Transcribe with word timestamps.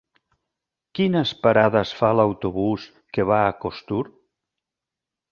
Quines 0.99 1.33
parades 1.41 1.91
fa 1.99 2.09
l'autobús 2.19 2.87
que 3.17 3.25
va 3.33 3.37
a 3.43 3.53
Costur? 3.67 4.01